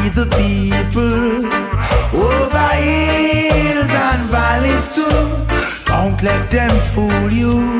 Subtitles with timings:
[0.00, 1.44] by the people,
[2.18, 5.10] over hills and valleys too.
[5.86, 7.79] Don't let them fool you.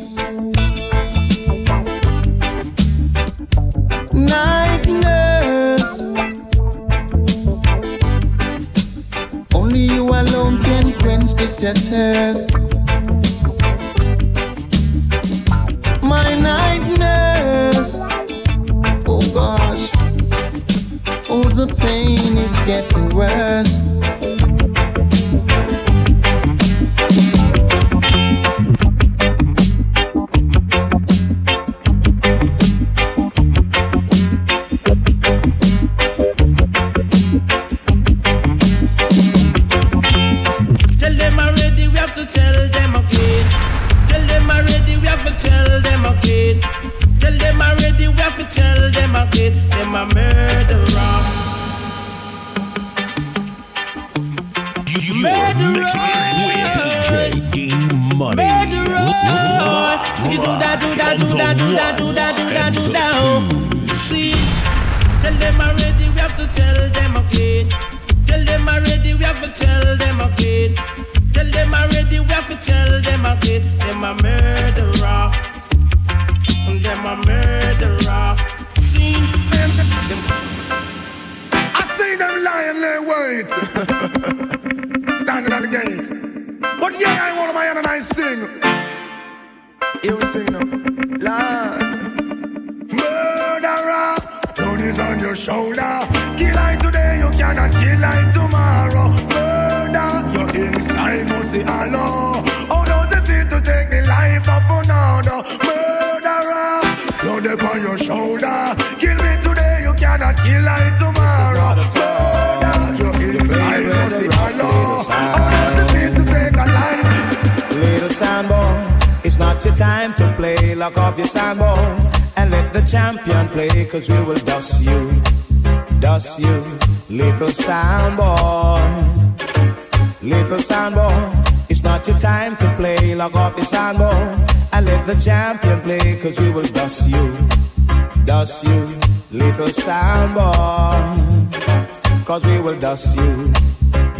[142.91, 143.53] dust you,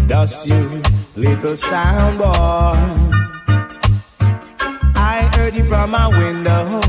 [0.08, 0.82] dust you,
[1.18, 2.78] little sound boy.
[4.96, 6.80] I heard you from my window.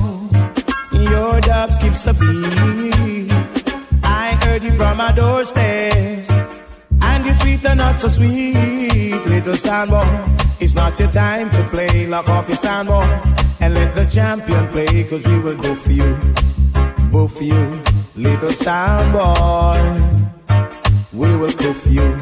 [0.92, 3.32] Your dubs keeps a beat.
[4.04, 6.30] I heard you from my doorstep,
[7.00, 10.24] and you treat her not so sweet, little sound boy.
[10.60, 12.06] It's not your time to play.
[12.06, 13.10] Lock off your sound boy
[13.58, 16.12] and let the champion play, cause we will go for you,
[17.10, 17.82] go for you,
[18.14, 20.21] little sound boy.
[21.14, 22.16] We will poof you,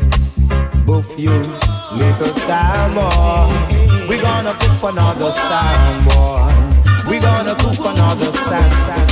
[0.85, 3.47] boof you, little Samoa.
[4.09, 6.49] We gonna poof another Samoa.
[7.09, 9.07] We gonna poof another Samoa.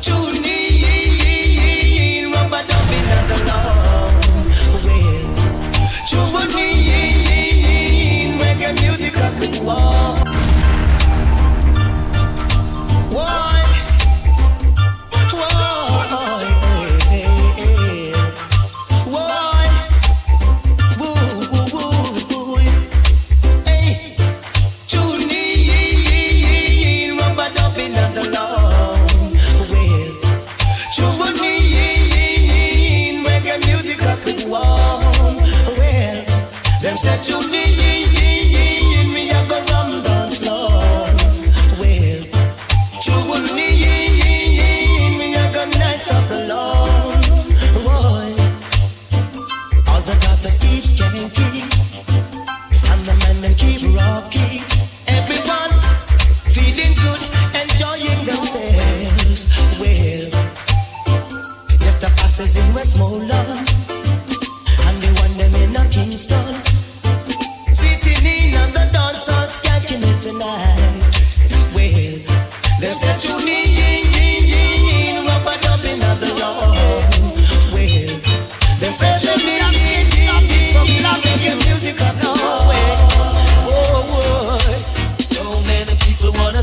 [0.00, 0.62] Tune the.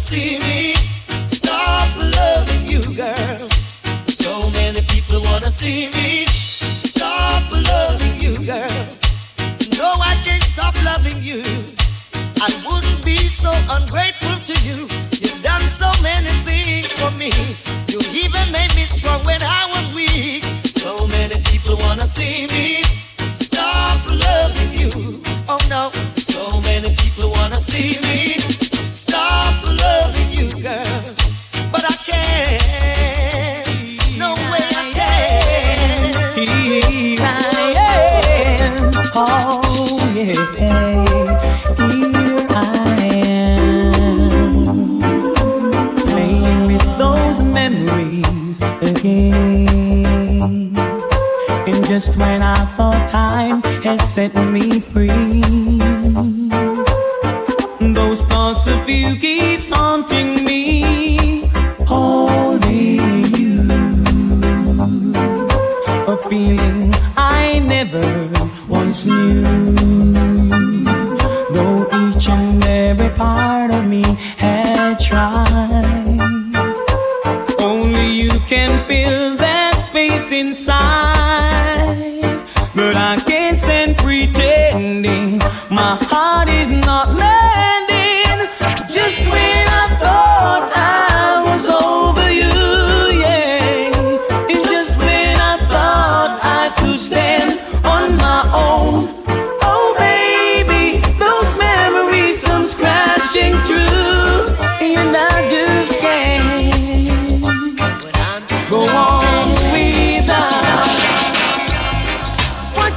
[0.10, 0.49] See me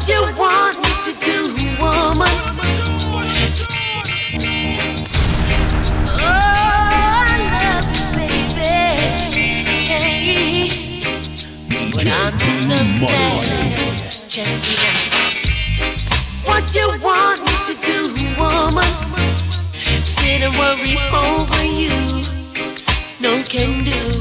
[0.09, 1.37] you want me to do,
[1.81, 2.29] woman?
[6.09, 8.71] Oh, I love you, baby.
[9.87, 11.03] Hey.
[11.93, 13.43] But I'm just a man.
[14.29, 15.13] Check it out.
[16.47, 17.99] What you want me to do,
[18.39, 18.93] woman?
[20.03, 21.97] Sit and worry over you.
[23.21, 24.21] No can do,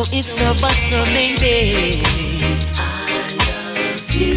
[0.00, 2.00] no ifs, no buts, no maybe.
[2.74, 2.88] I
[3.36, 4.34] love you.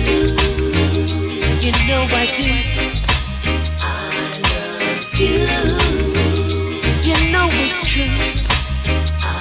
[1.63, 2.51] You know I do.
[3.79, 3.95] I
[4.43, 5.47] love you.
[7.07, 8.17] You know it's true.
[9.21, 9.31] I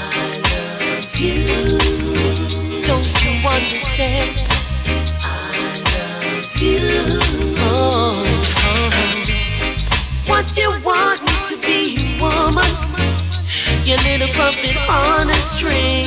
[0.47, 1.43] love you.
[2.87, 4.45] Don't you understand?
[5.19, 5.37] I
[5.91, 6.85] love you.
[7.59, 8.23] Oh,
[8.59, 8.91] oh.
[10.26, 12.91] What you want me to be, woman?
[13.84, 16.04] Your little puppet on a string,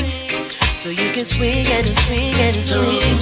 [0.73, 3.19] so you can swing and swing and swing.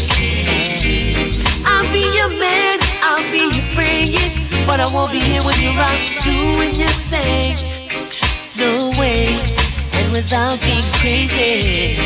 [1.66, 4.14] I'll be your man, I'll be your friend,
[4.68, 7.58] but I won't be here when you're out doing your thing.
[8.56, 9.42] No way,
[9.94, 11.98] and without being crazy.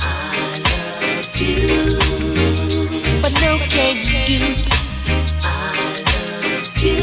[0.00, 1.96] I love you,
[3.22, 4.56] but no can you do.
[5.40, 5.46] I
[6.04, 6.98] love you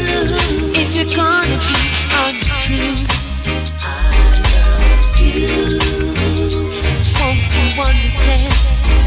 [0.75, 1.77] if you're gonna be
[2.27, 3.20] untrue.
[5.33, 5.47] You.
[7.21, 9.00] Won't you understand?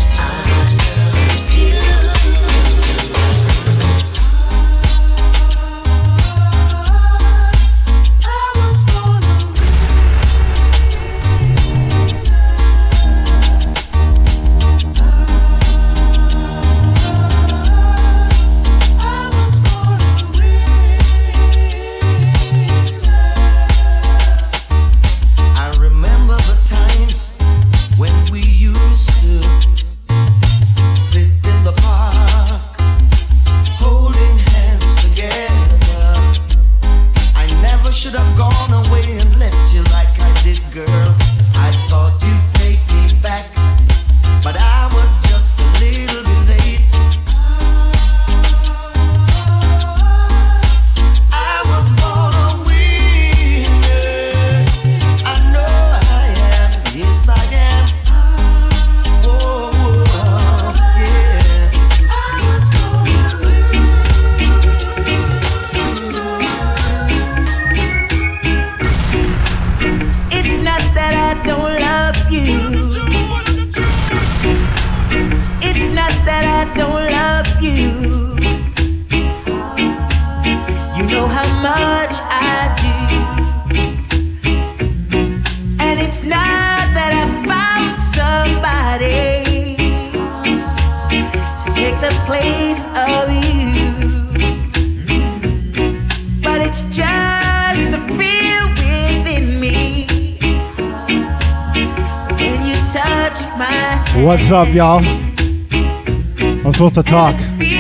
[104.65, 105.05] Up, y'all?
[105.05, 107.39] I'm supposed to talk.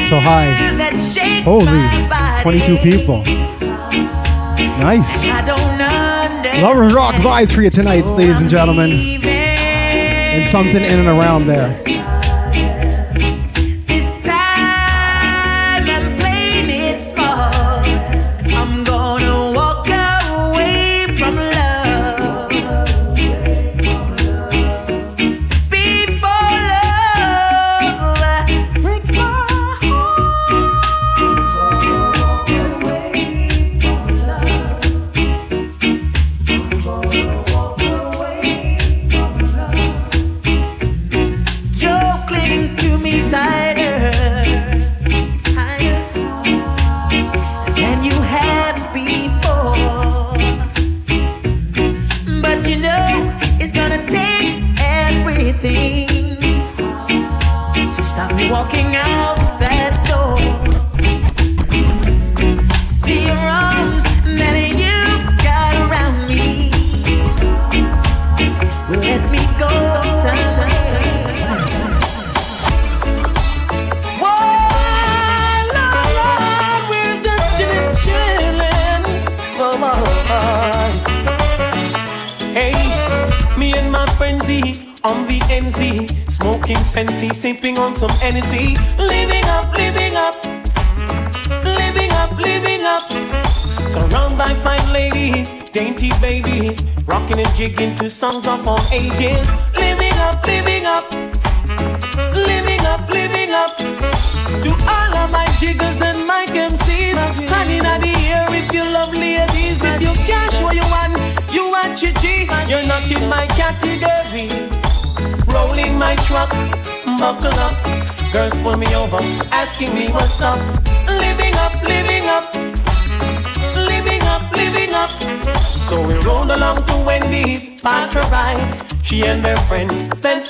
[0.09, 0.53] So hi.
[1.43, 1.67] Holy,
[2.43, 3.25] 22 people.
[4.79, 5.25] Nice.
[6.61, 8.91] Love and rock vibes for you tonight, ladies and gentlemen.
[8.93, 11.71] And something in and around there.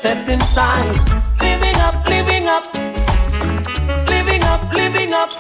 [0.05, 1.01] Stepped inside.
[1.41, 2.65] Living up, living up,
[4.07, 5.31] living up, living up.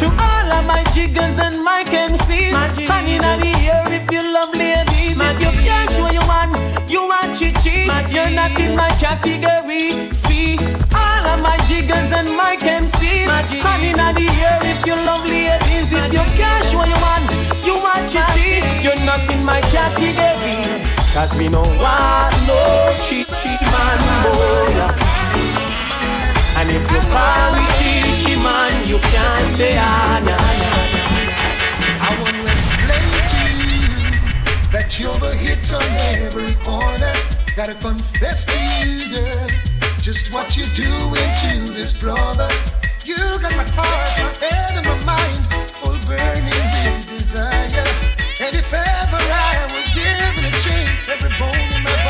[0.00, 2.52] To all of my jiggers and my MCs,
[2.90, 6.52] man in the air if you love ladies, if you cash what you want,
[6.90, 7.88] you want chichi.
[8.14, 10.58] You're not in my category See,
[10.92, 13.28] all of my jiggers and my MCs.
[13.64, 15.90] Hand in the air if you love ladies.
[15.90, 17.30] If you cash what you want,
[17.64, 18.84] you want your cheese.
[18.84, 20.90] You're not in my category.
[21.14, 24.80] Cause me no want no cheap, cheap man, boy.
[26.58, 30.28] And if you call me cheap man, you can't stay on.
[32.06, 33.88] I want to explain to you
[34.74, 35.90] that you're the hit on
[36.24, 37.14] every corner.
[37.56, 39.60] Gotta confess to you, girl
[40.02, 42.48] just what you're doing to this brother.
[43.04, 45.38] You got my heart, my head, and my mind
[45.84, 47.86] all burning with desire.
[48.40, 52.09] And if ever I was given a chance, every bone in my body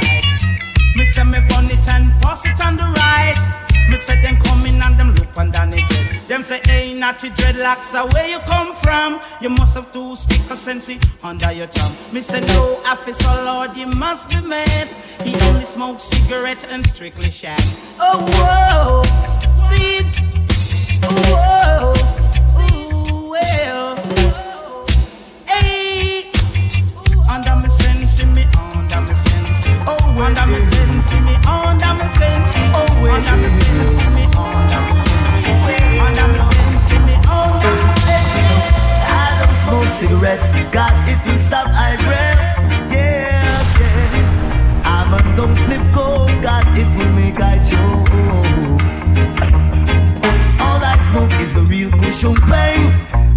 [1.11, 3.35] Say me burn it and pass it on the right.
[3.89, 6.21] Me say them coming and them look on Danny Jet.
[6.29, 9.19] Them say, hey, natty dreadlocks, uh, where you come from?
[9.41, 11.97] You must have two stick of sensi under your tongue.
[12.13, 14.87] Me say, no, officer Lord, you must be mad.
[15.25, 17.59] He only smokes cigarette and strictly shack.
[17.99, 19.03] Oh, whoa,
[19.67, 20.09] see,
[21.03, 21.93] oh, whoa,
[22.63, 23.97] ooh, well.
[25.45, 26.31] Hey,
[27.29, 27.69] under me
[30.19, 35.01] under me sense, me under me sense, under me sense, me under me
[35.43, 38.33] sense, under me sense, me under me sense.
[39.07, 42.39] I don't smoke cigarettes, cause it will stop I breath.
[42.91, 44.83] Yes, yeah.
[44.83, 48.11] I'm a don't sniff coke, cause it will make I choke.
[50.59, 52.81] All I smoke is the real cushion pain.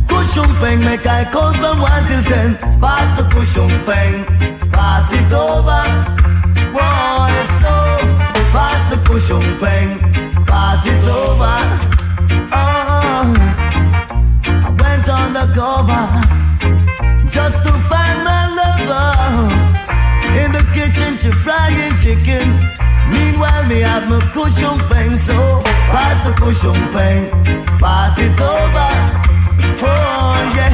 [0.08, 2.56] Cushion pain make I count from one till ten.
[2.80, 6.33] Pass the cushion pain, pass it over
[6.74, 7.74] boy, so
[8.54, 9.88] pass the cushion pain,
[10.50, 11.56] pass it over.
[12.60, 13.26] Oh,
[14.66, 16.06] I went on the cover
[17.36, 19.06] just to find my lover.
[20.40, 22.46] In the kitchen, she frying chicken.
[23.12, 23.24] Me
[23.70, 25.38] me have my cushion pain, so
[25.94, 27.22] pass the cushion pain,
[27.82, 28.90] pass it over.
[29.86, 30.72] Oh yeah,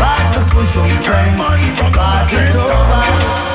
[0.00, 1.32] pass the cushion pain,
[1.96, 3.51] pass it over.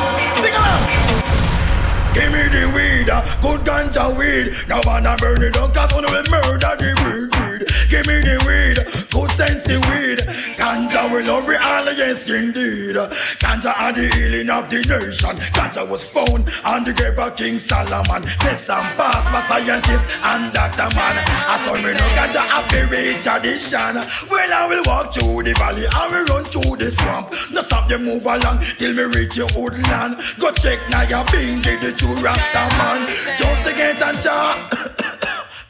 [2.17, 4.51] Give me the weed, uh, good ganja weed.
[4.67, 7.61] Now wanna burn it up, cause will murder the weed.
[7.91, 8.77] Give me the weed,
[9.11, 9.26] good
[9.61, 10.19] sense weed.
[10.57, 12.95] Ganja will love it all, yes indeed.
[13.39, 15.37] Ganja are the healing of the nation.
[15.53, 18.23] Ganja was found on the grave of King Solomon.
[18.41, 20.89] This and pass my scientist and Dr.
[20.95, 21.15] Man.
[21.27, 23.95] I saw me no ganja a very tradition.
[24.29, 27.33] Well, I will walk through the valley, I will run through the swamp.
[27.51, 30.21] No stop them move along till me reach your old land.
[30.39, 33.07] Go check now your bingy, the true Rasta man.
[33.37, 35.06] Just to get ganja.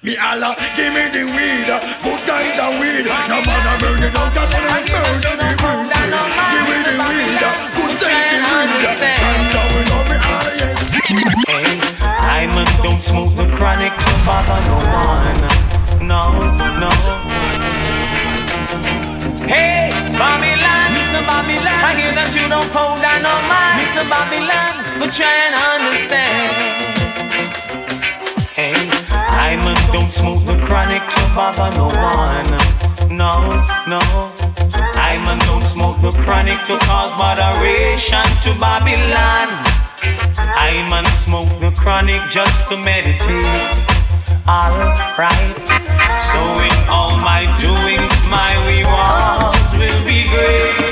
[0.07, 3.03] Me Allah, give me the weed, good ganja weed.
[3.27, 5.91] No matter burn it down, cause I'm murder the weed.
[6.47, 7.43] Give me the weed,
[7.75, 8.87] good sexy weed.
[8.87, 10.79] Ganja we love me all, yes.
[11.43, 11.75] Hey,
[12.07, 14.79] diamond don't smoke the chronic to bother no
[15.11, 15.43] one.
[16.07, 16.91] No, no.
[19.43, 21.19] Hey, Babylon, Mr.
[21.27, 21.83] Babylon.
[21.83, 24.07] I hear that you don't hold down no mind, Mr.
[24.07, 26.96] Babylon, but try and understand.
[29.47, 32.51] Hey, diamond don't smoke the chronic to bother no one.
[33.07, 34.01] No, no.
[34.67, 39.47] Diamond don't smoke the chronic to cause moderation to Babylon.
[40.35, 43.47] Diamond smoke the chronic just to meditate.
[44.45, 45.67] Alright.
[46.27, 50.86] So in all my doings, my rewards will be great.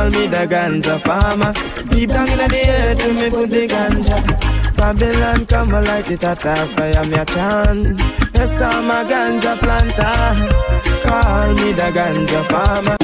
[0.00, 1.52] Call me the ganja farmer.
[1.90, 4.74] Deep down in the earth, me put the ganja.
[4.74, 8.00] Babylon come and light it at a fire, me a chant.
[8.32, 10.24] Yes, I'm a ganja planter.
[11.04, 12.96] Call me the ganja farmer.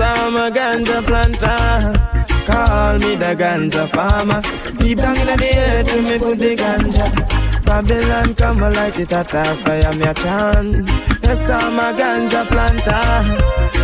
[0.00, 2.27] I'm a ganja planter.
[2.48, 4.40] Call me the ganja farmer.
[4.78, 7.64] Deep down in the earth, me put the ganja.
[7.66, 10.88] Babylon come and light it at a fire, me a chant.
[11.22, 13.04] Yes, I'm a ganja planter.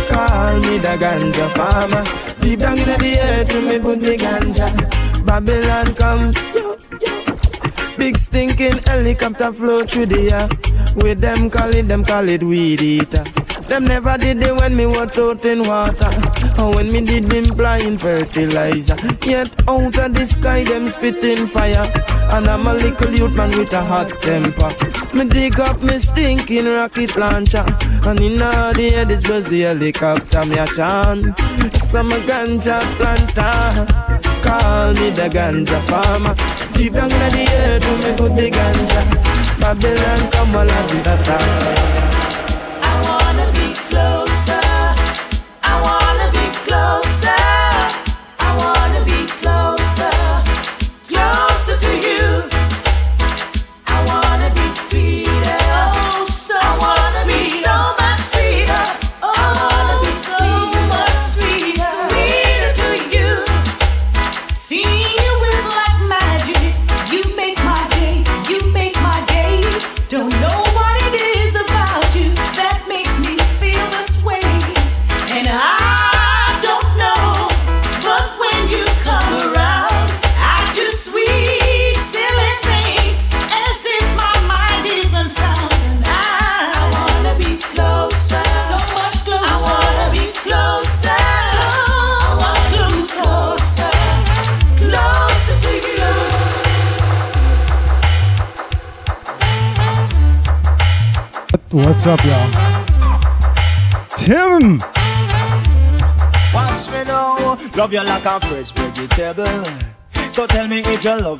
[0.09, 2.03] Call me the ganja farmer.
[2.41, 4.67] Deep down in the earth, me put the ganja.
[5.23, 6.31] Babylon come.
[7.99, 10.49] Big stinking helicopter flow through the air.
[10.95, 13.23] With them call it, them call it weed eater.
[13.67, 16.09] Them never did it when me was out in water.
[16.59, 18.95] Or when me did them blind fertilizer.
[19.25, 21.91] Yet out of the sky them spitting fire.
[22.31, 24.71] And I'm a little youth man with a hot temper.
[25.15, 27.65] Me dig up me stinking rocket launcher.
[28.05, 31.37] And in all the air this was the helicopter me a chant.
[31.81, 33.85] Some ganja planter.
[34.43, 36.35] Call me the ganja farmer.
[36.73, 39.35] Deep down in the air to me put the ganja.
[39.59, 42.14] Babylon come all do that.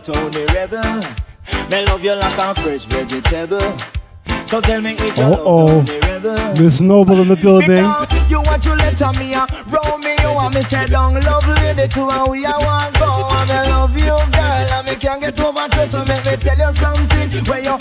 [0.06, 1.02] Tony Rebel.
[1.72, 3.76] Me love you like a fresh vegetable.
[4.46, 5.84] So tell me if you Uh love oh.
[5.84, 6.54] Tony Rebel.
[6.62, 7.84] Miss Noble in the building.
[8.30, 11.88] You want to let me a roll me, you want me say down love lady
[11.88, 15.40] to and we a want go and me love you girl and me can't get
[15.40, 17.78] over to so make me tell you something where you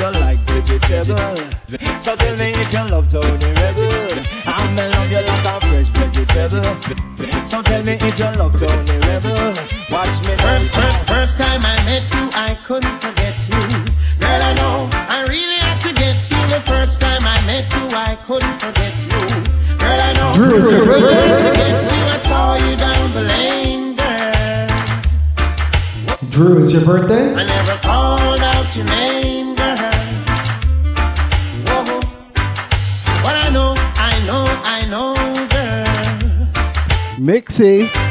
[0.00, 1.36] you like vegetable.
[2.00, 3.92] So tell me if you love Tony Rebel.
[4.46, 6.74] I'm in love you like a fresh vegetable.
[7.46, 9.54] So tell me if you love Tony Rebel.
[9.92, 10.32] Watch me.
[10.40, 13.60] First, first, first time I met you, I couldn't forget you.
[14.20, 16.40] Girl, I know I really had to get you.
[16.48, 19.20] The first time I met you, I couldn't forget you.
[19.82, 20.80] Girl, I know I really
[21.28, 22.00] had to get you.
[22.08, 24.70] I saw you down the lane, girl.
[26.30, 27.34] Drew, it's your birthday?
[27.34, 29.09] I never called out your name.
[37.20, 38.09] Mixie.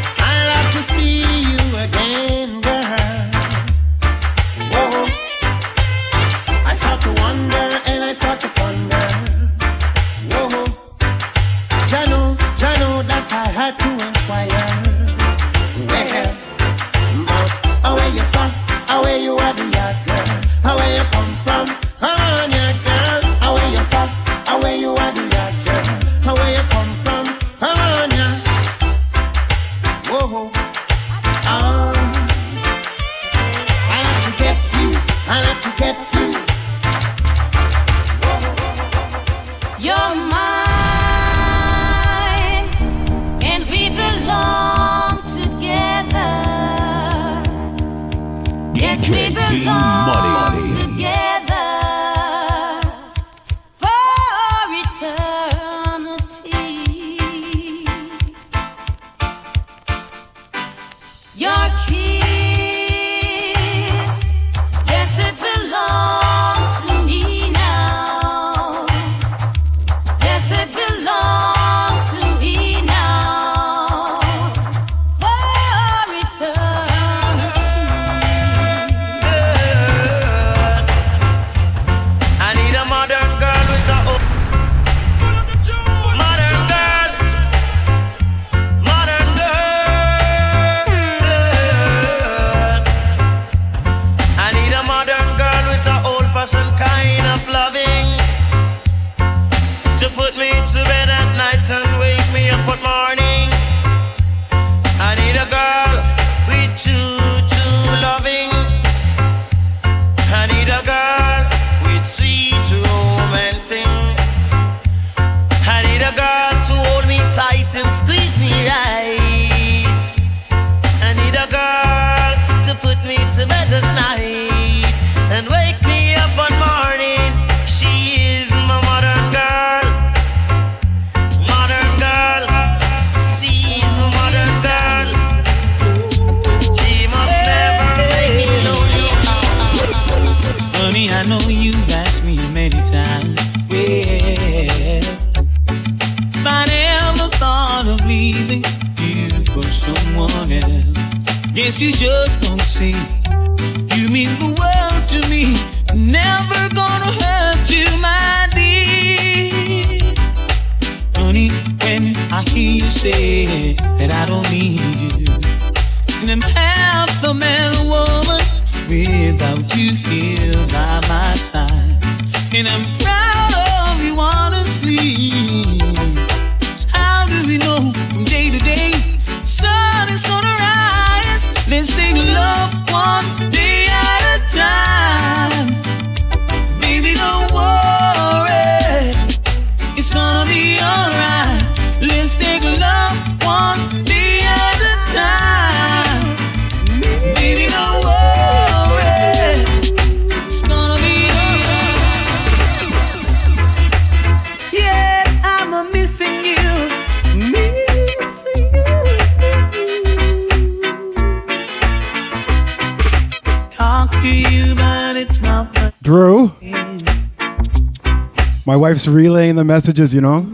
[219.07, 220.51] relaying the messages, you know?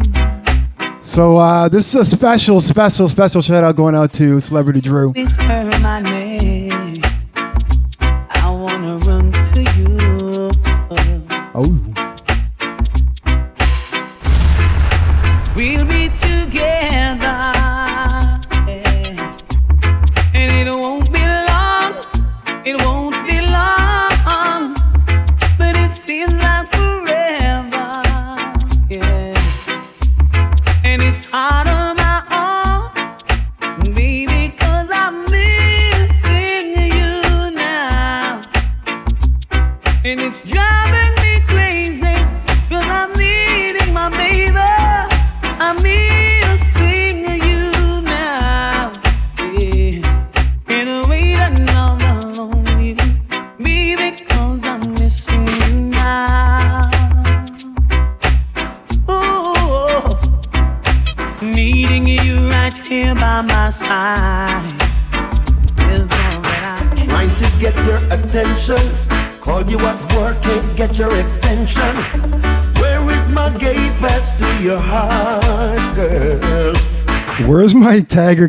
[1.02, 5.14] So uh, this is a special, special, special shout out going out to Celebrity Drew.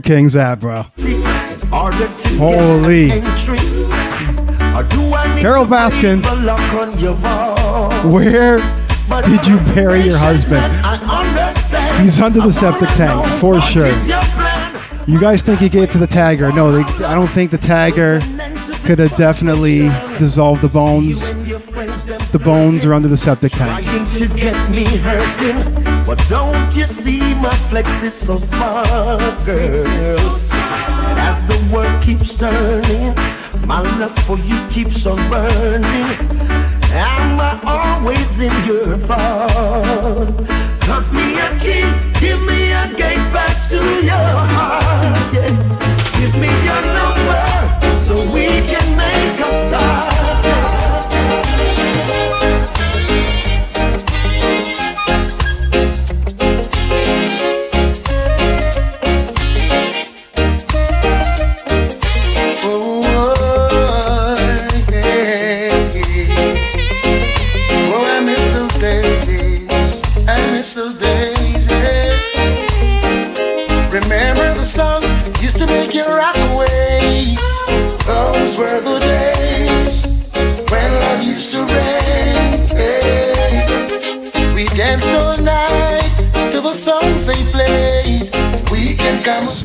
[0.01, 0.85] Kings at, bro?
[2.39, 3.09] Holy.
[5.41, 6.23] Carole Baskin.
[8.13, 8.59] Where
[9.23, 10.65] did you bury your husband?
[12.01, 13.93] He's under the septic tank, for sure.
[15.07, 16.55] You guys think he gave it to the tagger?
[16.55, 18.21] No, they, I don't think the tagger
[18.85, 21.33] could have definitely dissolved the bones.
[22.33, 23.87] The bones are under the septic tank.
[26.07, 26.27] Trying to get me hurting.
[26.27, 29.87] But don't you see my flex is so smart, girl?
[29.87, 33.15] And as the world keeps turning,
[33.67, 36.19] my love for you keeps on burning.
[36.93, 40.47] Am I always in your thought?
[40.81, 41.85] Cut me a key,
[42.21, 45.33] give me a gate pass to your heart.
[45.35, 45.96] Yeah.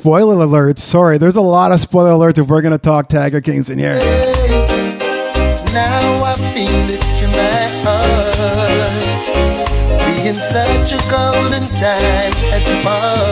[0.02, 0.80] Spoiler alert.
[0.80, 3.78] Sorry, there's a lot of spoiler alerts if we're going to talk Tiger Kings in
[3.78, 3.94] here.
[5.72, 8.94] Now I feel it in my heart.
[10.24, 13.30] Being such a golden time at the bar.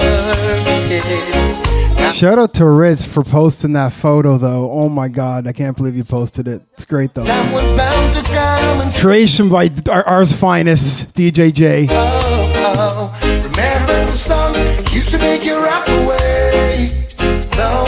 [0.92, 2.16] Yes.
[2.16, 4.70] Shout out to Ritz for posting that photo, though.
[4.70, 6.62] Oh my God, I can't believe you posted it.
[6.74, 7.24] It's great, though.
[7.26, 11.88] Someone's bound to come and Creation by our, ours finest, DJ J.
[11.90, 13.20] oh, oh.
[13.24, 16.39] Remember the songs used to make you rock away.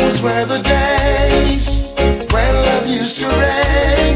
[0.01, 1.69] Those were the days
[2.33, 4.15] when love used to reign.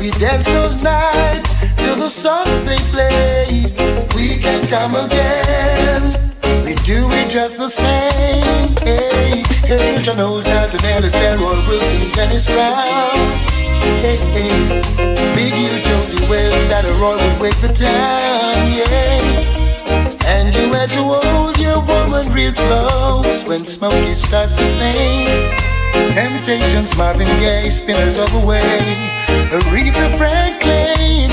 [0.00, 1.44] We danced all night
[1.84, 3.70] to the songs they played.
[4.14, 6.02] We can come again.
[6.64, 8.68] We do it just the same.
[8.78, 13.18] Hey, hey, John Old Johnson, Ellis, Delroy Wilson, Dennis Brown.
[14.00, 14.82] Hey, hey,
[15.36, 19.83] Big Youth, Josey Wales, that a Roy would wake the town, yeah.
[20.26, 25.28] And you had to hold your woman real close when Smokey starts to sing.
[26.14, 28.60] Temptations, Marvin Gaye, Spinners of the Way,
[29.50, 31.30] Aretha Franklin,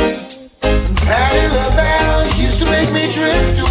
[0.62, 3.71] Patti LaBelle used to make me drift away.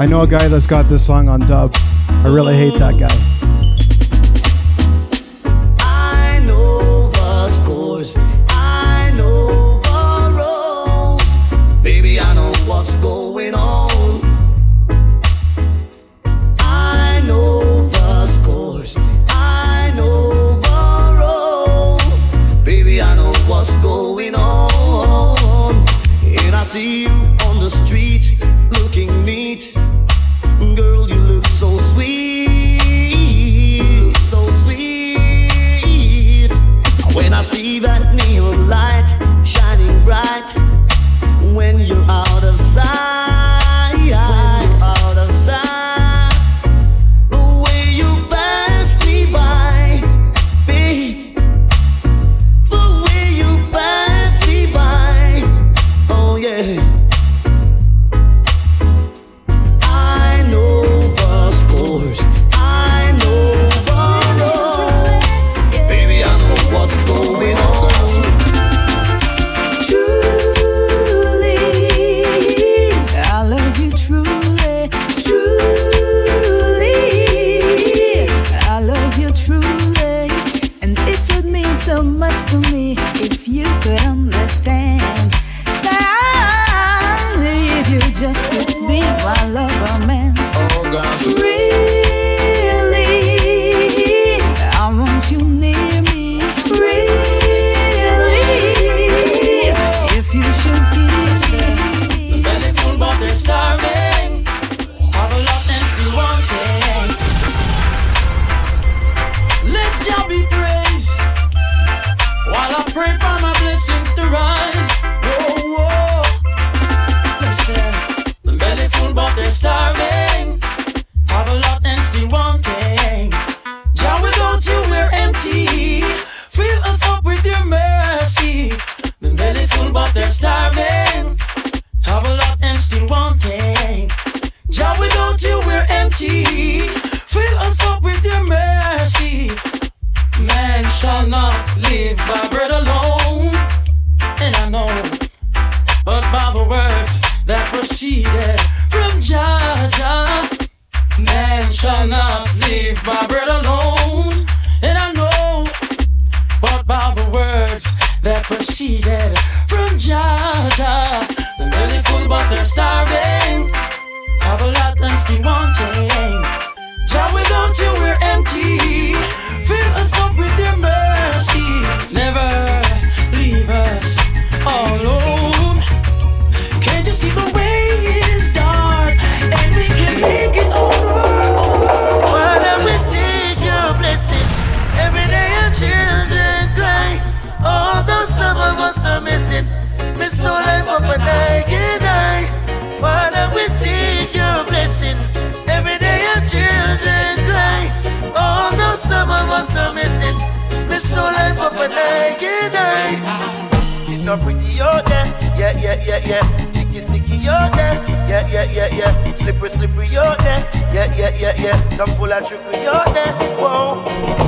[0.00, 1.76] I know a guy that's got this song on dub.
[2.08, 3.29] I really hate that guy.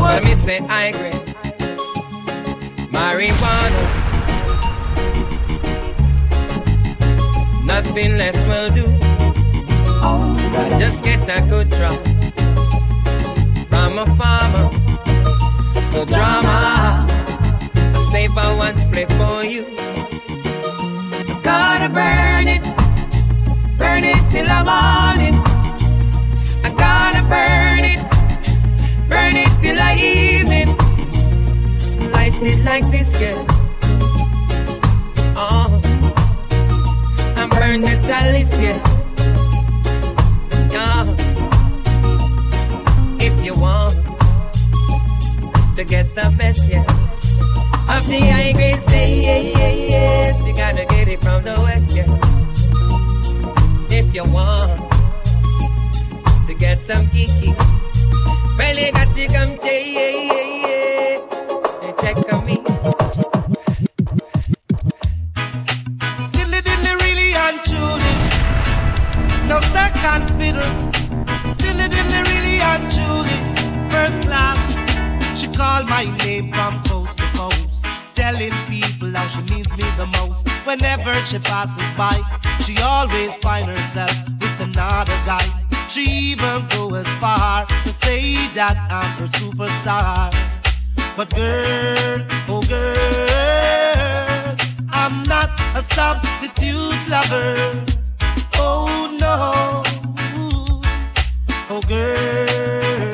[0.03, 1.37] Let me say I grade
[2.93, 3.83] marijuana.
[7.65, 8.87] Nothing less will do.
[10.55, 12.01] I just get a good drop
[13.69, 14.71] from a farmer.
[15.83, 17.07] So drama,
[17.75, 19.65] I save a one split for you.
[21.29, 22.63] I'm gonna burn it,
[23.79, 25.37] burn it till the morning.
[26.65, 27.72] I'm gonna burn it,
[29.33, 30.77] burn it till the evening.
[32.13, 33.45] Light it like this, yeah.
[35.37, 35.81] Uh-huh.
[35.81, 38.79] Oh, and burn the chalice, yeah.
[40.71, 41.17] Yeah.
[43.19, 43.95] If you want
[45.77, 47.41] to get the best, yes.
[47.89, 50.47] Of the high grade, say yeah, yeah, yes.
[50.47, 52.09] You gotta get it from the west, yes.
[53.91, 54.93] If you want
[56.49, 57.55] to get some kiki,
[59.29, 59.57] come
[62.03, 62.63] check, me.
[67.01, 68.15] Really and truly.
[69.49, 70.73] No second fiddle.
[72.29, 73.39] Really and truly.
[73.89, 74.61] First class.
[75.39, 77.53] She called my name from coast to.
[78.15, 80.49] Telling people how she means me the most.
[80.67, 82.21] Whenever she passes by,
[82.65, 85.62] she always find herself with another guy.
[85.93, 90.33] She even go as far to say that I'm her superstar.
[91.15, 94.57] But girl, oh girl,
[94.89, 97.85] I'm not a substitute lover.
[98.57, 99.83] Oh no,
[101.69, 103.13] oh girl,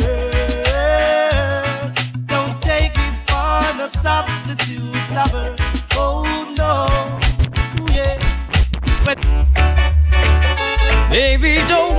[2.27, 5.57] don't take me for a substitute lover.
[5.97, 6.23] Oh
[6.57, 6.87] no,
[7.93, 8.19] yeah.
[9.05, 9.19] But
[11.11, 11.98] Baby, don't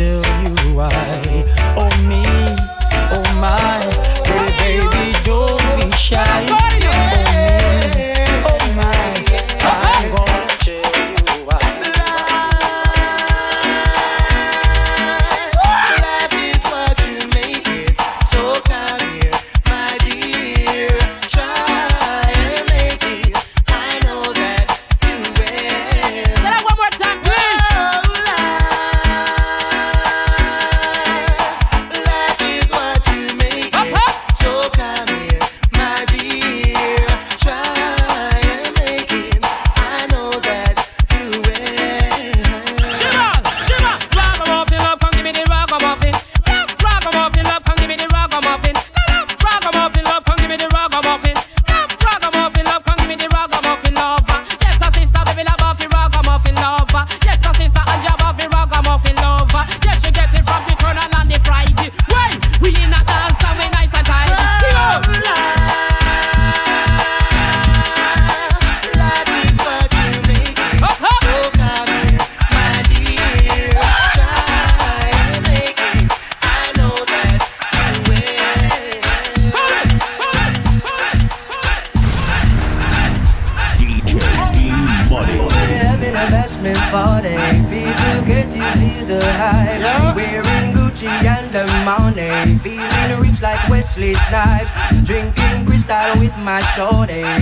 [0.00, 0.29] you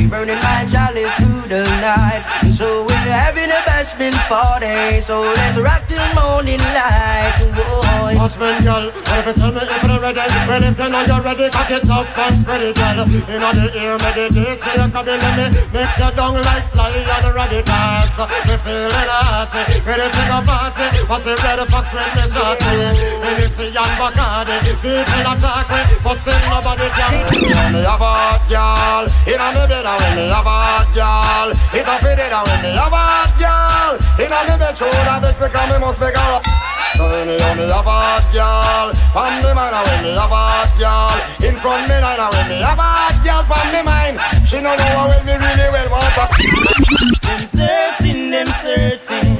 [0.09, 2.25] burning my chalice through the night.
[2.43, 7.37] And so we're having a bashment party, so let's rock till morning light.
[7.55, 8.17] Boy.
[8.17, 10.25] Husband, girl, what if you tell me if you're ready?
[10.49, 13.05] Well, if you know you're ready, cock it up and spread it, girl.
[13.29, 16.65] You know the ear, meditate, so you can be let me mix your down like
[16.65, 18.09] Sly and the radicals.
[18.49, 20.87] Me feeling hearty, ready to go party.
[21.05, 22.81] What's the red fox when me shorty?
[23.29, 27.73] And it's a young Bacardi, people attack me, but still nobody can.
[27.73, 31.49] Me a bad girl, in a me bed when me a bad girl.
[31.75, 33.93] It a fit it when me a bad girl.
[34.19, 36.41] In a me bed, true that bitch because me must be girl.
[36.97, 41.15] So when me me a bad girl, from me mind when me a bad girl.
[41.43, 44.17] In front me line when me a bad girl, from me mind.
[44.47, 46.11] She no know how well me really well want.
[47.23, 49.39] Them searching, them searching.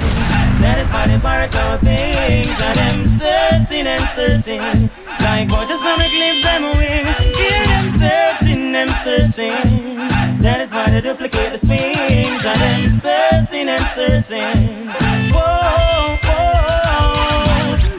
[0.61, 2.55] That is why they pirate our things.
[2.61, 4.89] And them searching and searching.
[5.19, 7.07] Like what just on a clip them wing.
[7.35, 9.98] Hear them searching, them searching.
[10.39, 12.45] That is why they duplicate the swings.
[12.45, 14.87] And them searching and searching.
[15.35, 16.79] Whoa, whoa.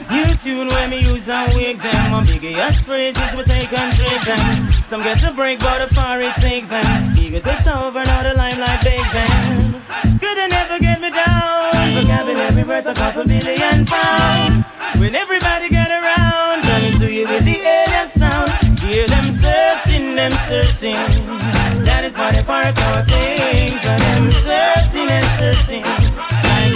[0.09, 2.11] New tune when me use and wig them.
[2.11, 4.69] My biggest phrases we take and trade them.
[4.85, 7.13] Some get to break, but the far it take them.
[7.15, 9.83] Ego takes over, now the limelight big them.
[10.19, 11.93] Could they never get me down?
[11.93, 14.65] Vocabulary worth a couple billion pound.
[14.97, 18.49] When everybody get around, coming to you with the alien sound.
[18.79, 21.60] Hear them searching, them searching.
[22.01, 23.77] That is why they part our things.
[23.85, 25.83] And searching and searching.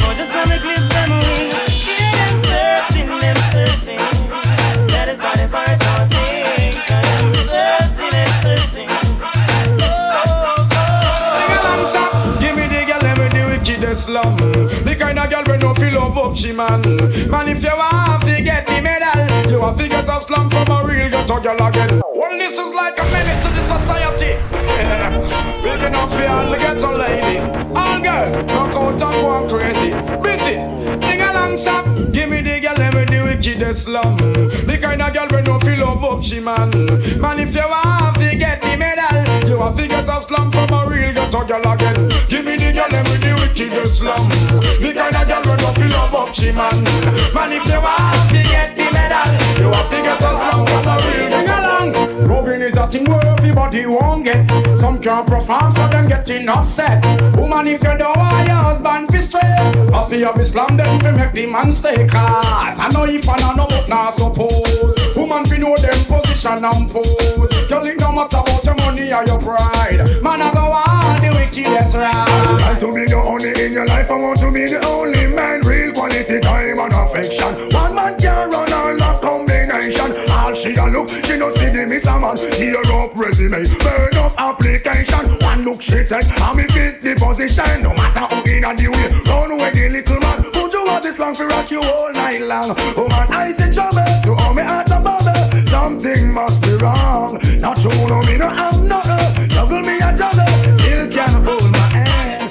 [0.06, 0.46] What just them
[2.46, 4.06] searching, them searching.
[4.86, 6.78] That is our things.
[13.02, 14.06] And and wickedest.
[14.06, 16.82] The kind of girl we no feel love up she man.
[17.32, 20.70] Man, if you want to get the medal, you want to get a slum from
[20.70, 22.00] a real ghetto girl again.
[22.14, 22.85] Well, this is like
[26.36, 27.40] all the ghetto lady.
[27.76, 29.92] All girls, knock out and go crazy.
[30.22, 30.56] Busy,
[31.00, 31.86] ding along shop.
[32.12, 34.18] Give me the girl, let me the wickedest slum.
[34.18, 36.70] The kind of girl we no feel love up she man.
[37.20, 40.74] Man, if you want to get the medal, you want to get a slum from
[40.74, 42.10] a real ghetto girl again.
[42.28, 44.30] Give me the girl, let me the wickedest slum.
[44.82, 46.84] The kind of girl we no feel love up she man.
[47.34, 49.30] Man, if you want to get the medal,
[49.60, 51.45] you want to get a slum from a real
[51.94, 54.50] Roving is a thing where everybody won't get.
[54.78, 57.04] Some can't perform, so them getting upset.
[57.36, 61.12] Woman, if you don't want your husband fi straight, I feel be slam them fi
[61.12, 62.78] make the man stay class.
[62.80, 65.16] I know if I know but not suppose.
[65.16, 67.55] Woman fi know them position and pose.
[67.68, 70.22] Girl, it no matter about your money or your pride.
[70.22, 72.62] Man, I go on the wickedest ride.
[72.62, 74.12] like to be the only in your life.
[74.12, 75.62] I want to be the only man.
[75.62, 77.74] Real quality time and affection.
[77.74, 80.14] One man can run all that combination.
[80.30, 82.38] All she a look, she no see the miss a man.
[82.38, 85.26] Tear up resume, burn up application.
[85.42, 87.82] One look she take, and me fit the position.
[87.82, 90.44] No matter how in and the way, run away the little man.
[90.54, 92.76] Put you out this long for rock you all night long.
[92.96, 94.05] Oh man, I say trouble
[95.86, 97.40] Something must be wrong.
[97.60, 99.48] Not true, no me no have nothing.
[99.50, 102.50] Juggle me a juggle, still can't hold my hand.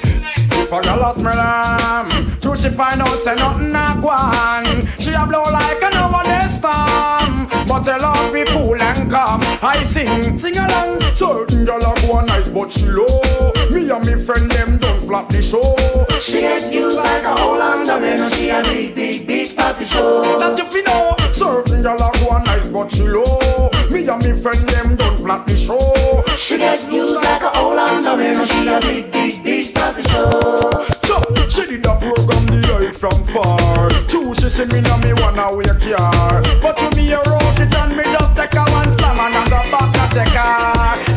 [0.53, 4.87] If a girl a smell am, true she find out say nothing a go on.
[4.99, 9.41] She a blow like a nowadays storm, but tell her be cool and calm.
[9.61, 11.01] I sing, sing along.
[11.13, 13.19] Certain girl a go nice, but she low.
[13.69, 15.75] Me and me friend them don't flop the show.
[16.21, 20.39] She get used like a hole under me, she a big, big, big papi show.
[20.39, 21.15] That you know.
[21.35, 23.69] Certain girl a go nice, but she low.
[23.91, 26.23] Me and me friend them don't flop the show.
[26.35, 30.71] She get used like a under me, she a big, big, big papi show.
[31.05, 33.89] So, she did a program the eye from far.
[34.09, 36.41] Two she see me now me wanna wake car.
[36.59, 39.59] But to me a it and me just take a one slam and I go
[39.69, 41.14] back and check her.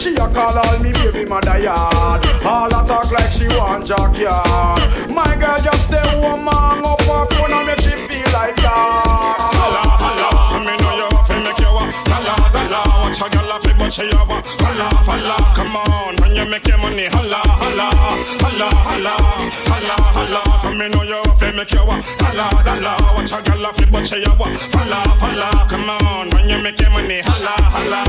[0.00, 2.24] She a call all me baby mother yard.
[2.42, 4.80] All a talk like she want jackyard.
[5.10, 9.36] My girl just stay home hang up her phone and make she feel like that.
[9.52, 10.79] Holla, holla,
[13.20, 14.44] a girl off it, but she a walk.
[14.60, 17.06] Holla, holla, come on, when you make your money.
[17.06, 17.88] Holla, holla,
[18.40, 19.14] holla, holla,
[19.68, 20.42] holla, holla.
[20.62, 22.04] Come me know you have to make you walk.
[22.20, 24.54] Holla, holla, watch a girl off it, but she a walk.
[24.72, 27.20] Holla, holla, come on, when you make your money.
[27.20, 28.04] Holla, holla,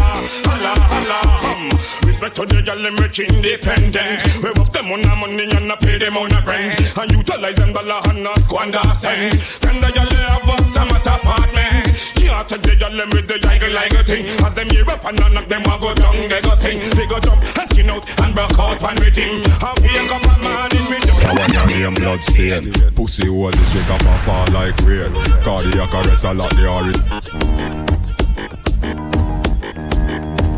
[0.47, 1.20] holla, holla.
[1.43, 1.70] Hum.
[2.07, 4.22] Respect to the girl, them rich independent.
[4.43, 6.76] We work them on the money and not pay them on the rent.
[6.97, 9.34] And utilize them dollar and not squander cent.
[9.62, 11.90] Then the girl have a summer apartment.
[12.32, 14.25] Can't started the them with the yaggle like a thing.
[14.39, 16.79] As them hear up and none of them a go down, they go sing.
[16.95, 19.43] They go jump and skin out and broke out and rhythm.
[19.43, 20.97] And wake up a man in me.
[21.27, 22.71] I want your name blood stain.
[22.95, 25.11] Pussy hole this week up and fall like rain.
[25.43, 27.03] Cardiac arrest a lot the orange.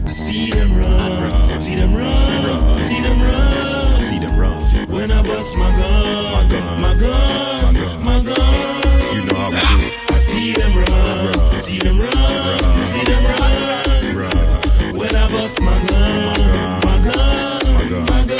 [0.05, 4.61] I see them run, see them run, see them run, see them run.
[4.93, 9.15] When I bust my gun, my gun, my gun, my gun.
[9.15, 10.13] You know how we do.
[10.13, 10.92] I see them run,
[11.63, 12.11] see them run,
[12.83, 14.97] see them run.
[14.97, 18.39] When I bust my gun, my gun, my gun.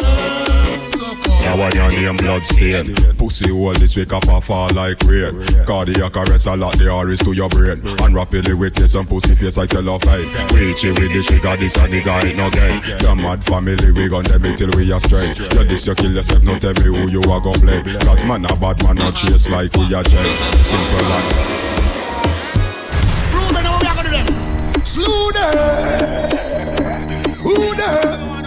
[1.42, 2.96] Now I your name blood stain.
[3.16, 5.46] Pussy hole this week up and fall like rain.
[5.66, 7.82] Cardiac arrest a lot the iris to your brain.
[8.02, 10.28] And rapidly witness some pussy face like tell of fight.
[10.50, 12.80] Preach it with the sugar, this and the guy no gay.
[13.00, 15.40] The mad family we gon' them it till we are straight.
[15.40, 17.84] You this you kill yourself, no tell me who you are gon' play.
[17.84, 20.40] Cause man a bad man not chase like we are change.
[20.60, 21.73] Simple like.
[25.04, 25.04] Them?
[25.04, 25.54] Slew them.
[27.44, 28.46] Who them?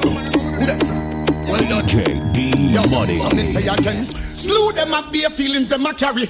[0.55, 0.79] Who them?
[1.47, 1.85] Well done.
[1.87, 3.17] DJ D Yo, Money.
[3.17, 4.09] some they say again.
[4.09, 6.29] Slew them up, bare feelings them a carry.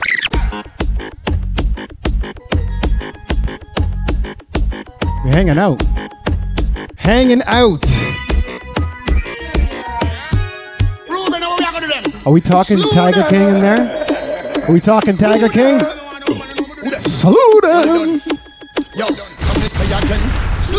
[5.25, 5.83] We're hanging out.
[6.97, 7.85] Hanging out.
[11.09, 12.23] Ruben, how we are gonna do them?
[12.27, 14.65] Are we talking Tiger King in there?
[14.69, 15.81] Are we talking Tiger King?
[16.99, 18.23] Salute him.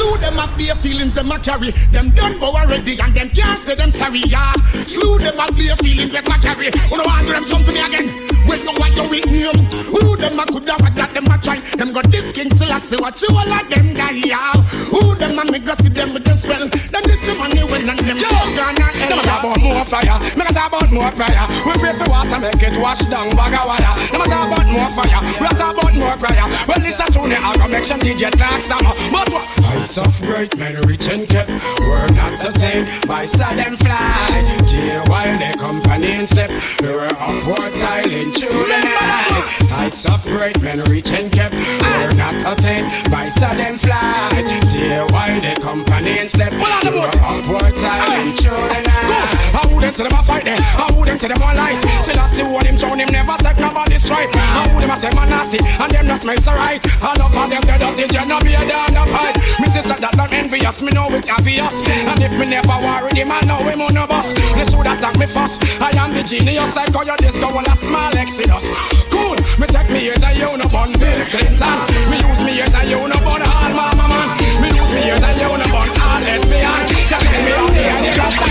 [0.07, 1.71] Slew them up, bare feelings them a carry.
[1.91, 4.53] Them done bow already and them can't say them sorry, yeah.
[4.87, 6.71] Slew them up, bare feelings them a carry.
[6.89, 8.07] Wanna want them something again?
[8.47, 9.86] Well, you what you with me?
[9.87, 11.59] Who them a could have that them a try?
[11.77, 14.53] Them got this king still I say what you all of them die, yeah.
[14.91, 16.67] Who them a make go see them with them spell?
[16.67, 20.43] Them this money well and them so gonna Them a talk about more fire, me
[20.43, 21.45] a talk about more prayer.
[21.65, 23.93] We pray for water, make it wash down bag of wire.
[24.11, 26.45] Them a talk about more fire, we a talk about more prayer.
[26.67, 28.83] Well, this a tune, I go make some DJ talk some.
[28.83, 29.45] But what?
[29.63, 31.49] Heights of great men rich and kept,
[31.81, 34.57] were not attained by sudden fly.
[34.67, 39.57] Jail while their companions slept, they were upward tiling through the night.
[39.77, 44.63] Heights of great men rich and kept, were not attained by sudden flight.
[44.71, 49.66] Jail while their companions slept, they were upward tiling through the night.
[49.77, 51.77] I wouldn't say them a fight there, I wouldn't say them a light.
[52.01, 54.33] Still I see what him show him never take nobody's stripe.
[54.33, 56.81] I wouldn't say man nasty, and them not smell so right.
[56.81, 59.37] Enough of them dead up the general be a down the pipe.
[59.61, 61.77] Me sister that not envious, me know it obvious.
[62.09, 64.33] And if me never worry him, I know him on no bus.
[64.57, 65.61] They should attack me first.
[65.77, 68.65] I am the genius like how your disco will a small exodus.
[69.13, 71.77] Cool, me take me years and you no Bill Clinton.
[72.09, 74.27] Me use me years and you no all mama man.
[74.57, 76.81] Me use me years and you no bun all lesbian.
[77.13, 78.46] Tell me how the end the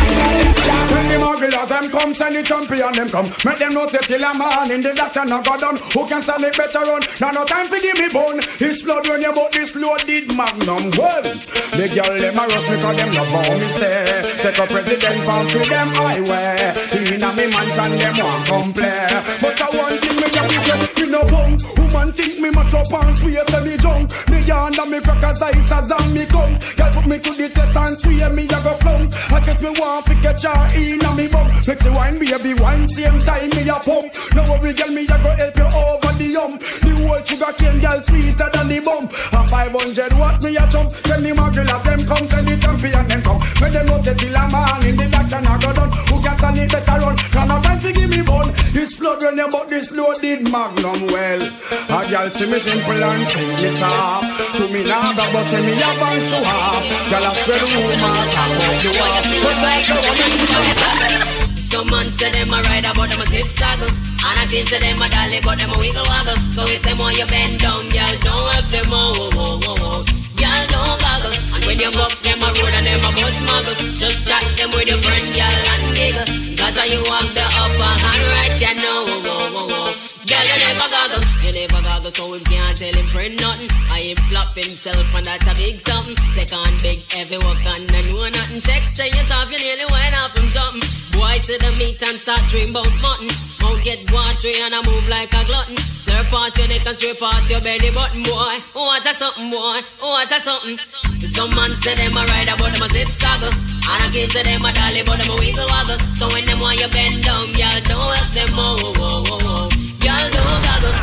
[1.87, 3.27] them come, send the champion, them come.
[3.45, 5.77] Make them know say till a man in the doctor no go done.
[5.93, 7.03] Who can stand it better run?
[7.21, 8.41] Now no time for give me bone.
[8.59, 10.91] His blood when you bought this loaded magnum.
[10.97, 14.37] Well, the girl them a rush me cause them love how me stay.
[14.39, 16.75] Take a president pound to them highway.
[17.15, 19.07] In a me mansion them want come play.
[19.41, 21.76] But I want thing me have to say, me no bum.
[21.97, 24.13] Woman think me mash up and swear say me junk.
[24.29, 26.53] Me yarn and me crackers ice as and me come.
[26.77, 29.15] Girl put me to the test and swear me a go plump.
[29.33, 31.49] I get me one fi catch her in a me bum.
[31.67, 34.13] Make she wine baby wine same time me a pump.
[34.37, 36.61] Now worry girl me a go help you over the hump.
[36.85, 39.09] The whole sugar cane girl sweeter than the bump.
[39.33, 40.93] A 500 watt me a jump.
[41.09, 43.41] Send the magrill of them come send the champion them come.
[43.57, 46.06] When them know say till a man in the doctor now go done.
[46.37, 47.17] Can stand it better run?
[47.17, 48.53] Can no time fi give me bun.
[48.73, 51.41] This blood when you but this loaded magnum well.
[51.41, 54.57] A girl see me simple and think me soft.
[54.57, 56.85] To me now go but me a bang show off.
[57.09, 59.25] Girl a spread rumors about you off.
[59.33, 63.27] But I show a make you Some man say them a ride but them a
[63.33, 63.89] zip saggle.
[64.21, 66.37] And I think to them a dolly, but them a wiggle waggle.
[66.53, 69.77] So if them want you bend down, y'all don't have them oh, oh, oh, oh,
[69.81, 70.17] oh.
[70.37, 71.33] Y'all don't goggle.
[71.55, 74.69] And when you up them a road and them a bus muggle, just chat them
[74.77, 76.27] with your friend, y'all and giggle.
[76.57, 79.05] Cause you have the upper hand right, you know.
[79.07, 79.93] Oh, oh, oh.
[80.27, 83.71] Girl, you never goggle, you never goggle, so him can't tell him friend nothing.
[83.91, 86.17] I him flop himself, and that's a big something.
[86.35, 88.61] Take on big, heavy work, and I know nothing.
[88.61, 90.83] Check, say yourself, you nearly went off him something.
[91.15, 93.31] Boy, see the meat and start dream about mutton.
[93.63, 95.77] Mouth get watery and I move like a glutton.
[95.79, 98.59] Slurp past your neck and straight past your belly button, boy.
[98.75, 99.81] Oh, what a something, boy.
[100.03, 100.79] Oh, what a something.
[101.27, 103.76] Some man say them a ride, but them a zip saggle.
[103.89, 105.99] And I give to them a dolly, but them a wiggle waggle.
[106.19, 109.39] So when them want you bend down, y'all don't help them, oh, oh, oh, oh,
[109.45, 109.71] oh.
[110.03, 110.95] Y'all don't goggle.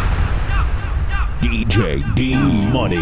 [1.39, 2.99] DJ D Money.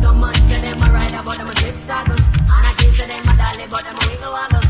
[0.00, 2.20] Some man say them a ride, but them a zip saggle.
[2.20, 4.62] And I give to them a dolly, but them a wiggle waggle.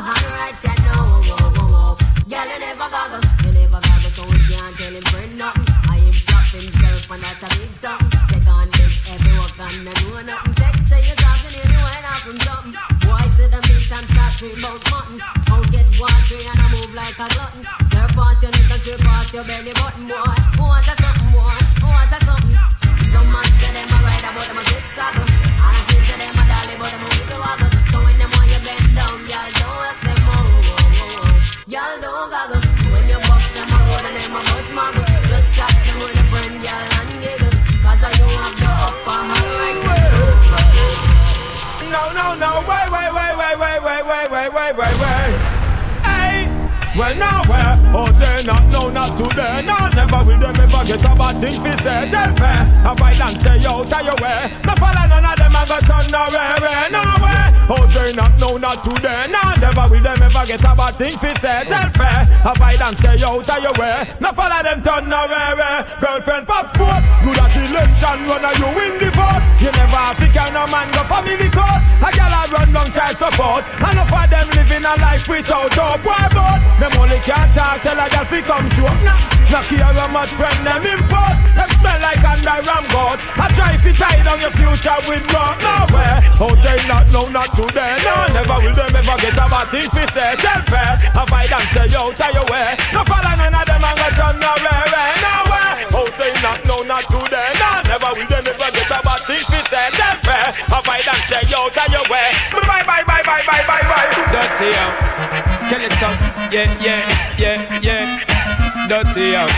[0.00, 1.96] hand right, you know.
[2.28, 5.66] Girl, you never goggle, you never goggle, so we can't tell him for nothing.
[5.68, 8.10] I him flop himself, and that's a big something.
[8.30, 10.54] Take on big every walk and I know nothing.
[10.54, 11.82] Check, you're talking, you know
[12.22, 12.74] from something.
[13.08, 15.18] Why sit and meet and start dream about mutton?
[15.46, 17.62] Don't get watery and I move like a glutton.
[17.90, 20.36] Surpass your neck and surpass your belly button, boy.
[20.62, 21.58] What a something, boy.
[21.82, 22.56] What a something.
[23.12, 25.31] Some man say them a ride about them a zip saddle.
[41.90, 45.32] No, no, no, wait, wait, wait, wait, wait, wait, wait, wait, wait, wait, wait.
[46.06, 46.46] Hey,
[46.96, 47.74] well now where?
[47.94, 48.06] Oh,
[48.44, 49.62] not, no, not today.
[49.66, 52.10] No, never will them get a bad thing fi say.
[52.10, 54.52] Tell fair, a violence stay out of your way.
[54.64, 57.52] No follow none of them a go turn nowhere, nowhere.
[57.70, 59.30] Oh, say not, no, not today.
[59.30, 61.64] No, never will them ever get a bad thing fi say.
[61.64, 64.10] Tell fair, a violence stay out of your way.
[64.20, 65.60] No follow them turn nowhere.
[65.60, 66.00] Eh.
[66.00, 69.44] Girlfriend pop sport, good at election, run you win the vote.
[69.62, 71.80] You never have African no man go family court.
[72.02, 73.64] A gal a run down child support.
[73.78, 76.04] And Enough of them living a life without hope.
[76.04, 76.60] Why about?
[76.80, 78.90] Them only can't talk, tell a gal fi come true.
[79.06, 79.20] Nah,
[79.52, 81.36] nah care how much friend them import.
[81.54, 83.20] Them smell like under ram god.
[83.38, 85.22] I try fi tie down your future with
[85.60, 85.90] rock.
[85.90, 86.18] Nowhere.
[86.40, 87.96] Oh, say not, no, not today.
[88.02, 90.36] No, never will them ever get a bad thing fi say.
[90.36, 92.76] Tell fair, a fight and stay out of your way.
[92.92, 95.72] No follow none of them and go turn nowhere, nowhere.
[95.94, 97.50] Oh, say not, no, not today.
[97.60, 99.86] No, never will them ever get a bad thing fi say.
[99.94, 102.28] Tell fair, a fight and stay out of your way.
[102.50, 104.08] Bye, bye, bye, bye, bye, bye, bye.
[104.32, 104.94] Dirty out.
[105.72, 106.52] It us.
[106.52, 108.86] Yeah, yeah, yeah, yeah.
[108.88, 109.50] Dirty out.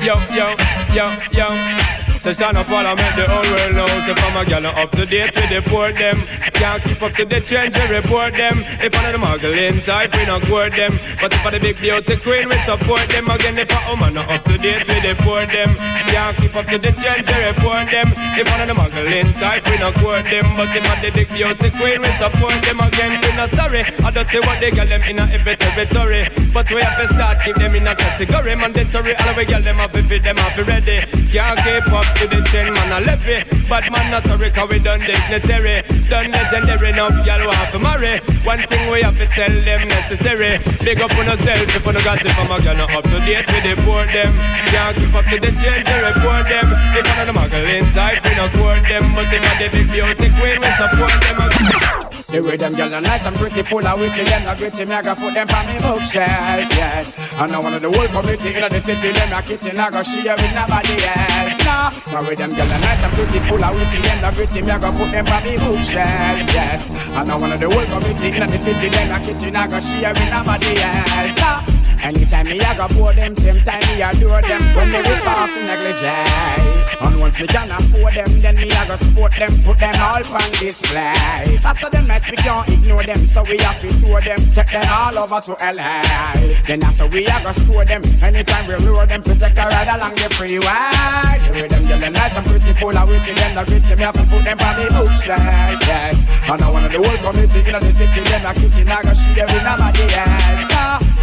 [0.00, 0.54] Yo, yo,
[0.92, 2.03] yo, yo.
[2.24, 4.08] The son of parliament, the whole world knows.
[4.08, 6.16] If I'm a gal up to date the poor them.
[6.56, 8.64] Can't keep up to the trends, we report them.
[8.80, 10.96] If I'm the muggling type, we not court them.
[11.20, 13.28] But if I'm the big beauty queen, we support them.
[13.28, 15.68] Again, if I'm not up to date the poor them.
[16.08, 18.08] Can't keep up to the trends, we report them.
[18.40, 20.48] If I'm the muggling type, we not court them.
[20.56, 22.80] But if I'm the big beauty queen, we support them.
[22.80, 23.84] Again, we not sorry.
[24.00, 26.24] I don't see what they gal them in a every territory.
[26.54, 28.56] But we have to start keep them in a category.
[28.56, 31.04] Mandatory, all we gal them up if them up ready.
[31.28, 34.78] Can't keep up to the trend, man a levy Bad man not sorry, cause we
[34.78, 38.20] done dignitary Done legendary, now y'all want to marry.
[38.44, 40.58] One thing we have to tell them necessary.
[40.84, 43.74] Big up on yourself if got it from a Not up to date with the
[43.82, 44.32] poor them.
[44.68, 46.68] Can't keep up to the change, we report them.
[46.92, 49.02] If I'm not a muggle inside, we not court them.
[49.14, 53.00] But if I'm the big beauty queen, we support them The way them girls are
[53.00, 55.66] nice and pretty, full of witty, them not gritty, me I go put them on
[55.66, 57.14] me bookshelf, yes.
[57.38, 60.02] And now one of the whole community in the city, them not kitchen, I go
[60.02, 61.58] share with nobody else.
[61.62, 64.62] Nah, now with them girls are nice and pretty, full of witty, them not gritty,
[64.62, 66.90] me I go put them on me bookshelf, yes.
[67.14, 69.78] And now one of the whole community in the city, them not kitchen, I go
[69.78, 71.36] share with nobody else.
[71.38, 71.73] Nah.
[72.04, 74.60] Anytime me I go pour them, same time me adore them.
[74.76, 76.84] When me rip off negligee.
[77.00, 80.20] And once me can afford them, then me I go support them Put them all
[80.20, 81.58] on display.
[81.64, 84.86] After them mess, we can't ignore them So we have to tour them, take them
[84.88, 86.32] all over to LA
[86.68, 88.02] Then after we I go score them.
[88.22, 91.40] Anytime we lure them, take a ride along the freeway.
[91.40, 94.14] The way them get nice and pretty full of witty Them the gritty, me have
[94.14, 95.40] to put them on me bookshelf
[95.88, 96.20] yes.
[96.44, 99.12] And I do all the whole community in the city Them a kitchen, I go
[99.16, 100.74] share with nobody else.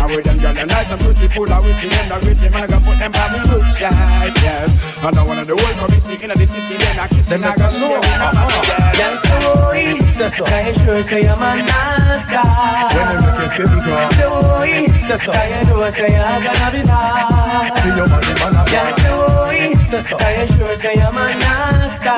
[0.02, 2.86] And with them girl, nice and beautiful and witty and the gritty man I gonna
[2.86, 4.72] put them by me good side, yes
[5.04, 7.68] And I wanna the whole committee in the city then I kiss them I a
[7.68, 8.00] show
[8.96, 10.00] Girl, soy,
[10.48, 12.42] trae yo a manasta
[12.96, 14.88] When they make a a Soy,
[15.20, 16.40] trae yo soy a
[17.98, 19.76] your body man a Girl, soy,
[20.18, 20.48] trae
[20.98, 22.16] I'm a manasta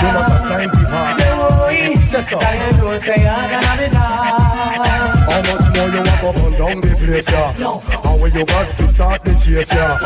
[0.00, 3.96] You must have time Boy, I know say I'm gonna be.
[5.26, 7.52] How much more you walk up and down the place, yeah?
[8.02, 9.98] How will you got to start the chase, yeah?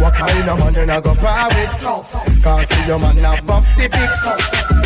[0.00, 1.70] What kind of man you not go private?
[2.42, 4.18] Can't see your man not buff the pics.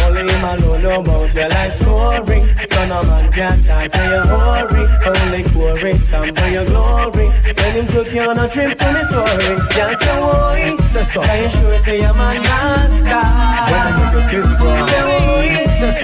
[0.03, 2.44] Only him alone know about your life scoring.
[2.68, 4.84] So no man can talk to your hurry.
[5.07, 7.28] Only quarry, some for your glory.
[7.57, 10.76] When him took you on a trip to Missouri, can't say why.
[11.16, 13.22] I sure say I'm a master.
[13.70, 15.47] When them make you skip it, girl.
[15.89, 16.03] I've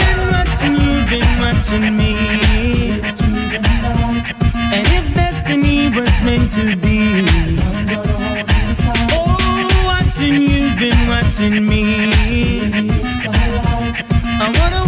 [0.00, 2.12] been watching you, been watching me.
[4.72, 7.26] And if destiny was meant to be,
[9.10, 9.36] oh,
[9.84, 11.82] watching you, been watching me.
[14.40, 14.87] I wanna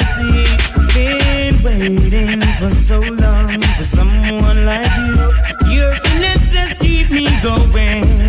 [0.00, 5.74] Been waiting for so long for someone like you.
[5.76, 8.19] Your finesse just keep me going.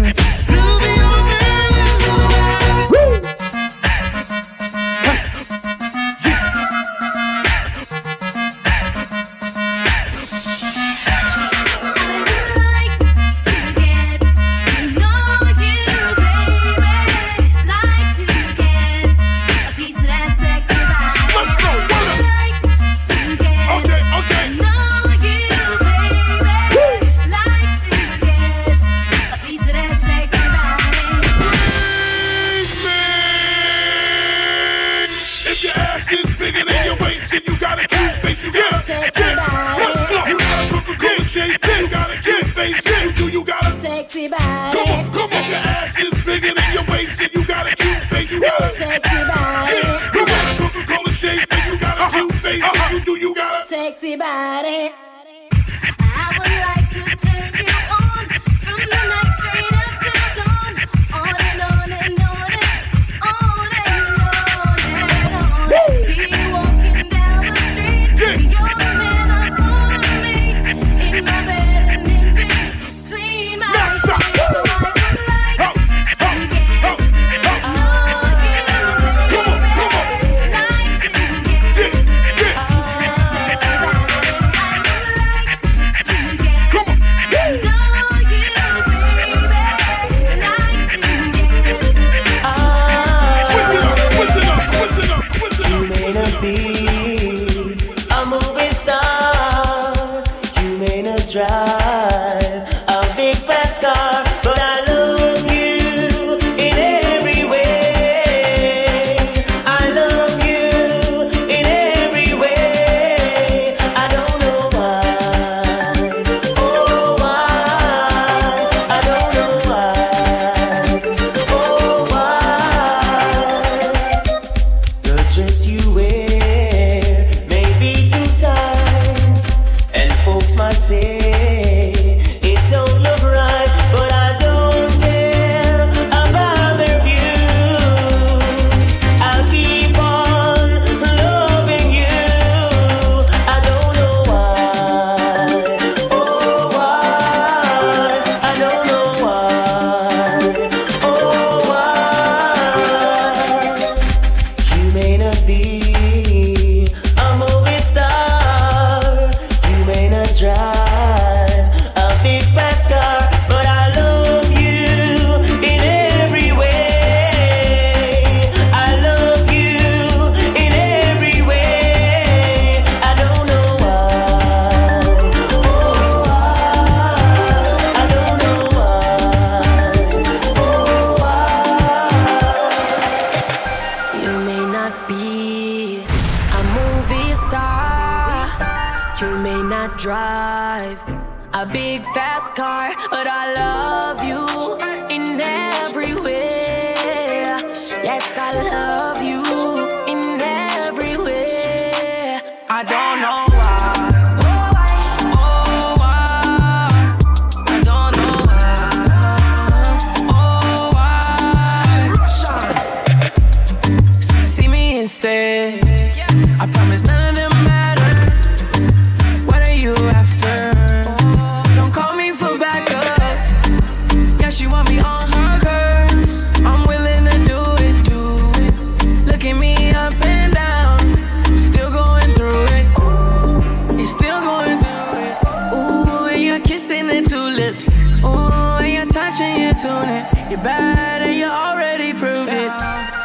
[239.81, 240.23] tune in.
[240.49, 242.71] You're bad and you already prove it.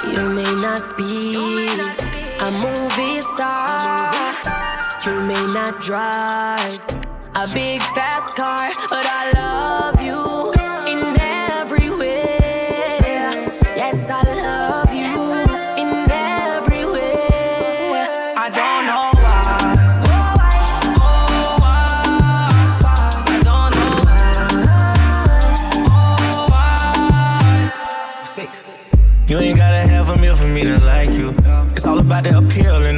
[0.09, 1.69] You may not be
[2.41, 4.13] a movie star.
[5.05, 6.81] You may not drive
[7.37, 9.06] a big fast car, but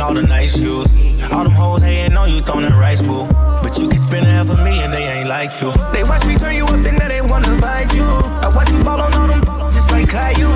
[0.09, 0.89] all the nice shoes.
[1.31, 3.27] All them hoes hating on you, throwing rice bowl.
[3.63, 5.71] But you can spend half a million, they ain't like you.
[5.93, 8.05] They watch me turn you up, and now they wanna fight you.
[8.05, 10.49] I watch you ball on all them just like Caillou.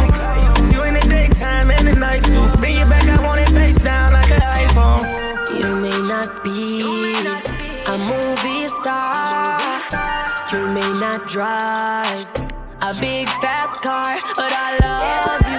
[0.72, 2.40] You in the daytime and the night too.
[2.62, 5.04] Bend your back, I want it face down like an iPhone.
[5.60, 7.12] You may not be
[7.92, 9.60] a movie star.
[10.50, 12.24] You may not drive
[12.80, 15.51] a big fast car, but I love you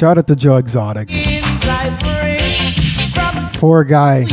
[0.00, 1.10] Shout out to Joe Exotic.
[3.58, 4.24] Poor guy.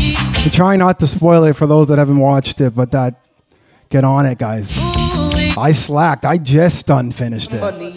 [0.45, 3.19] We're trying not to spoil it for those that haven't watched it, but that
[3.89, 4.71] get on it, guys.
[5.57, 6.23] I slacked.
[6.23, 7.59] I just done finished it.
[7.59, 7.91] Honey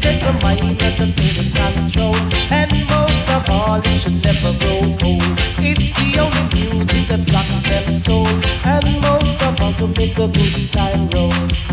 [0.00, 1.06] Take the mind and the
[1.40, 2.14] in control.
[2.50, 5.38] And most of all, it should never grow old.
[5.58, 8.26] It's the only music that rock them soul.
[8.64, 11.63] And most of all, to make the good time roll.